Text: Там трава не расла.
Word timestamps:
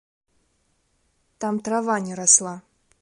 Там 1.41 1.55
трава 1.69 1.99
не 2.07 2.13
расла. 2.21 2.55